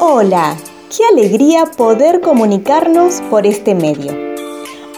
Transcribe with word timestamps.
Hola, 0.00 0.56
qué 0.90 1.04
alegría 1.12 1.66
poder 1.66 2.20
comunicarnos 2.20 3.20
por 3.30 3.46
este 3.46 3.76
medio. 3.76 4.12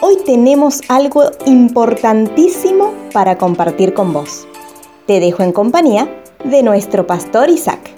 Hoy 0.01 0.15
tenemos 0.25 0.81
algo 0.89 1.23
importantísimo 1.45 2.93
para 3.13 3.37
compartir 3.37 3.93
con 3.93 4.11
vos. 4.11 4.47
Te 5.05 5.19
dejo 5.19 5.43
en 5.43 5.51
compañía 5.51 6.09
de 6.43 6.63
nuestro 6.63 7.05
pastor 7.05 7.49
Isaac. 7.49 7.91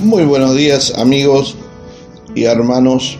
Muy 0.00 0.24
buenos 0.24 0.56
días 0.56 0.92
amigos 0.98 1.56
y 2.34 2.44
hermanos. 2.44 3.16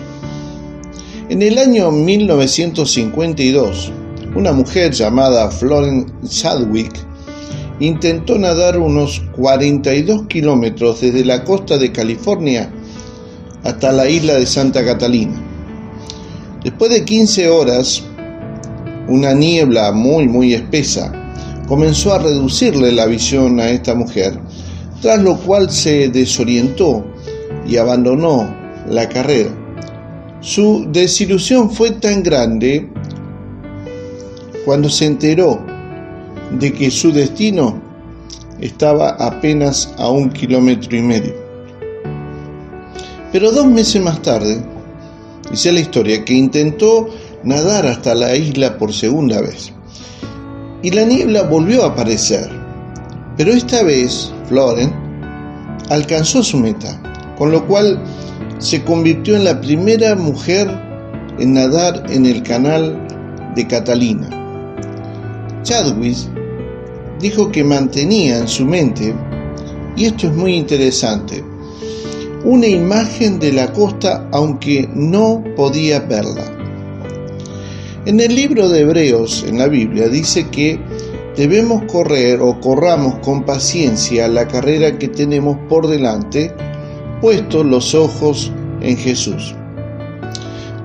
En 1.29 1.43
el 1.43 1.57
año 1.57 1.93
1952, 1.93 3.93
una 4.35 4.53
mujer 4.53 4.93
llamada 4.93 5.51
Florence 5.51 6.12
Chadwick 6.29 7.10
intentó 7.81 8.39
nadar 8.39 8.79
unos 8.79 9.21
42 9.33 10.27
kilómetros 10.27 11.01
desde 11.01 11.25
la 11.25 11.45
costa 11.45 11.79
de 11.79 11.91
California 11.91 12.71
hasta 13.64 13.91
la 13.91 14.09
isla 14.09 14.35
de 14.35 14.46
Santa 14.46 14.85
Catalina. 14.85 15.35
Después 16.63 16.90
de 16.90 17.04
15 17.04 17.49
horas, 17.49 18.03
una 19.09 19.32
niebla 19.32 19.93
muy 19.93 20.29
muy 20.29 20.54
espesa 20.54 21.13
comenzó 21.67 22.13
a 22.13 22.18
reducirle 22.18 22.93
la 22.93 23.07
visión 23.07 23.61
a 23.61 23.71
esta 23.71 23.95
mujer, 23.95 24.39
tras 25.01 25.23
lo 25.23 25.37
cual 25.37 25.71
se 25.71 26.09
desorientó 26.09 27.04
y 27.67 27.76
abandonó 27.76 28.53
la 28.89 29.09
carrera. 29.09 29.51
Su 30.40 30.87
desilusión 30.90 31.71
fue 31.71 31.93
tan 31.93 32.23
grande 32.23 32.91
cuando 34.65 34.91
se 34.91 35.06
enteró 35.06 35.70
de 36.59 36.72
que 36.72 36.91
su 36.91 37.12
destino 37.12 37.81
estaba 38.61 39.11
apenas 39.11 39.92
a 39.98 40.09
un 40.09 40.31
kilómetro 40.31 40.97
y 40.97 41.03
medio. 41.03 41.34
Pero 43.33 43.53
dos 43.53 43.67
meses 43.67 44.03
más 44.03 44.20
tarde, 44.23 44.62
dice 45.50 45.73
la 45.73 45.81
historia, 45.81 46.25
que 46.25 46.34
intentó 46.34 47.09
nadar 47.45 47.87
hasta 47.87 48.15
la 48.15 48.34
isla 48.34 48.77
por 48.77 48.93
segunda 48.93 49.41
vez. 49.41 49.73
Y 50.83 50.91
la 50.91 51.05
niebla 51.05 51.43
volvió 51.45 51.84
a 51.84 51.89
aparecer. 51.89 52.51
Pero 53.37 53.53
esta 53.53 53.83
vez, 53.83 54.33
Floren 54.48 54.93
alcanzó 55.89 56.43
su 56.43 56.59
meta, 56.59 57.01
con 57.39 57.53
lo 57.53 57.67
cual 57.67 58.03
se 58.59 58.83
convirtió 58.83 59.37
en 59.37 59.45
la 59.45 59.61
primera 59.61 60.17
mujer 60.17 60.69
en 61.39 61.55
nadar 61.55 62.05
en 62.11 62.27
el 62.27 62.43
canal 62.43 62.98
de 63.55 63.67
Catalina. 63.67 64.28
Chadwick 65.62 66.17
dijo 67.21 67.51
que 67.51 67.63
mantenía 67.63 68.39
en 68.39 68.49
su 68.49 68.65
mente, 68.65 69.15
y 69.97 70.07
esto 70.07 70.29
es 70.29 70.35
muy 70.35 70.55
interesante, 70.55 71.45
una 72.45 72.67
imagen 72.67 73.39
de 73.39 73.53
la 73.53 73.73
costa 73.73 74.27
aunque 74.33 74.89
no 74.95 75.45
podía 75.57 76.01
verla. 76.01 76.57
En 78.07 78.19
el 78.19 78.35
libro 78.35 78.69
de 78.71 78.81
Hebreos, 78.81 79.45
en 79.47 79.59
la 79.59 79.69
Biblia, 79.69 80.09
dice 80.09 80.49
que 80.49 80.81
debemos 81.37 81.83
correr 81.85 82.41
o 82.41 82.59
corramos 82.61 83.19
con 83.19 83.45
paciencia 83.45 84.27
la 84.27 84.49
carrera 84.49 84.99
que 84.99 85.09
tenemos 85.09 85.59
por 85.69 85.87
delante, 85.87 86.55
puestos 87.21 87.67
los 87.67 87.95
ojos 87.95 88.51
en 88.81 88.97
Jesús. 88.97 89.55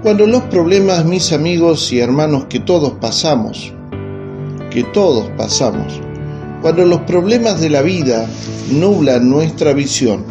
Cuando 0.03 0.27
los 0.27 0.44
problemas, 0.44 1.05
mis 1.05 1.31
amigos 1.31 1.92
y 1.94 1.99
hermanos, 1.99 2.45
que 2.49 2.59
todos 2.59 2.92
pasamos, 2.99 3.73
que 4.70 4.83
todos 4.83 5.30
pasamos, 5.38 6.02
cuando 6.66 6.83
los 6.83 7.02
problemas 7.02 7.61
de 7.61 7.69
la 7.69 7.83
vida 7.83 8.25
nublan 8.71 9.30
nuestra 9.30 9.71
visión, 9.71 10.25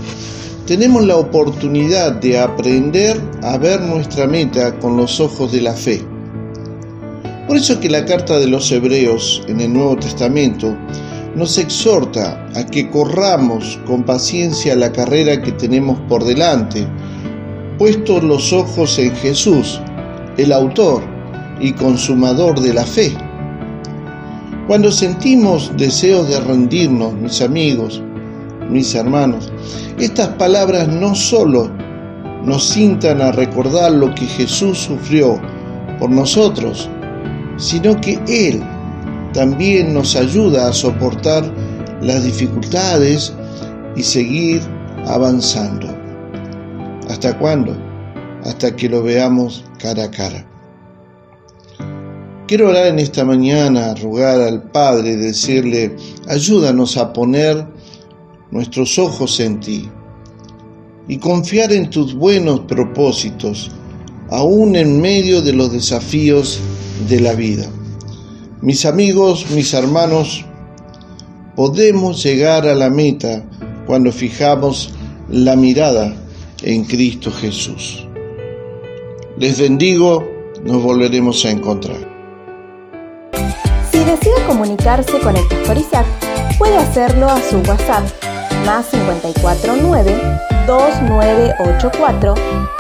tenemos 0.67 1.07
la 1.07 1.15
oportunidad 1.15 2.11
de 2.15 2.41
aprender 2.41 3.21
a 3.45 3.57
ver 3.57 3.81
nuestra 3.83 4.27
meta 4.27 4.77
con 4.81 4.97
los 4.97 5.21
ojos 5.21 5.53
de 5.53 5.61
la 5.61 5.75
fe. 5.75 6.03
Por 7.47 7.57
eso 7.57 7.79
que 7.79 7.89
la 7.89 8.05
carta 8.05 8.37
de 8.41 8.49
los 8.49 8.73
Hebreos 8.73 9.45
en 9.47 9.61
el 9.61 9.73
Nuevo 9.73 9.97
Testamento 9.97 10.77
nos 11.37 11.57
exhorta 11.57 12.49
a 12.57 12.67
que 12.67 12.91
corramos 12.91 13.79
con 13.87 14.03
paciencia 14.03 14.75
la 14.75 14.91
carrera 14.91 15.41
que 15.41 15.53
tenemos 15.53 16.01
por 16.09 16.25
delante, 16.25 16.85
puestos 17.79 18.25
los 18.25 18.53
ojos 18.53 18.99
en 18.99 19.15
Jesús, 19.15 19.81
el 20.37 20.51
autor 20.51 21.01
y 21.61 21.71
consumador 21.75 22.59
de 22.61 22.75
la 22.75 22.85
fe. 22.85 23.17
Cuando 24.67 24.91
sentimos 24.91 25.71
deseos 25.77 26.27
de 26.27 26.41
rendirnos, 26.41 27.13
mis 27.13 27.43
amigos, 27.43 28.03
mis 28.71 28.95
hermanos, 28.95 29.53
estas 29.99 30.29
palabras 30.37 30.89
no 30.89 31.15
solo 31.15 31.71
nos 32.45 32.71
cintan 32.71 33.21
a 33.21 33.31
recordar 33.33 33.93
lo 33.93 34.15
que 34.15 34.25
Jesús 34.25 34.79
sufrió 34.79 35.39
por 35.99 36.09
nosotros, 36.09 36.89
sino 37.59 38.01
que 38.01 38.19
Él 38.27 38.63
también 39.35 39.93
nos 39.93 40.17
ayuda 40.17 40.69
a 40.69 40.73
soportar 40.73 41.45
las 42.01 42.25
dificultades 42.25 43.35
y 43.97 44.03
seguir 44.03 44.63
avanzando. 45.07 45.89
¿Hasta 47.11 47.37
cuándo? 47.39 47.77
Hasta 48.45 48.75
que 48.75 48.89
lo 48.89 49.03
veamos 49.03 49.63
cara 49.79 50.05
a 50.05 50.11
cara. 50.11 50.54
Quiero 52.55 52.69
orar 52.69 52.87
en 52.87 53.01
esta 53.01 53.25
mañana, 53.25 53.97
rogar 53.97 54.41
al 54.41 54.71
Padre, 54.71 55.17
decirle, 55.17 55.97
ayúdanos 56.29 56.97
a 56.97 57.13
poner 57.13 57.67
nuestros 58.53 58.97
ojos 58.97 59.41
en 59.41 59.59
ti 59.59 59.89
y 61.09 61.17
confiar 61.19 61.73
en 61.73 61.91
tus 61.91 62.15
buenos 62.15 62.61
propósitos, 62.61 63.73
aún 64.31 64.77
en 64.77 65.01
medio 65.01 65.43
de 65.43 65.53
los 65.53 65.73
desafíos 65.73 66.61
de 67.09 67.19
la 67.19 67.33
vida. 67.33 67.67
Mis 68.63 68.87
amigos, 68.87 69.51
mis 69.51 69.75
hermanos, 69.75 70.45
podemos 71.57 72.23
llegar 72.23 72.69
a 72.69 72.77
la 72.77 72.89
meta 72.89 73.45
cuando 73.85 74.13
fijamos 74.13 74.93
la 75.29 75.57
mirada 75.57 76.15
en 76.63 76.85
Cristo 76.85 77.33
Jesús. 77.33 78.07
Les 79.41 79.59
bendigo, 79.59 80.25
nos 80.65 80.81
volveremos 80.81 81.45
a 81.47 81.51
encontrar 81.51 82.14
desea 84.05 84.47
comunicarse 84.47 85.19
con 85.21 85.37
el 85.37 85.47
Pastor 85.49 86.05
puede 86.59 86.77
hacerlo 86.77 87.29
a 87.29 87.41
su 87.41 87.57
WhatsApp 87.59 88.05
más 88.65 88.87
549 88.87 90.17
2984 90.67 92.35